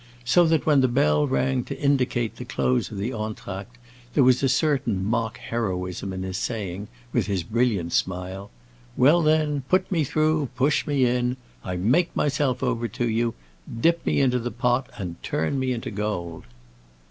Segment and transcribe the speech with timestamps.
[0.25, 3.77] So that when the bell rang to indicate the close of the entr'acte,
[4.15, 8.49] there was a certain mock heroism in his saying, with his brilliant smile,
[8.97, 11.37] "Well, then, put me through; push me in!
[11.63, 13.35] I make myself over to you.
[13.79, 16.45] Dip me into the pot and turn me into gold."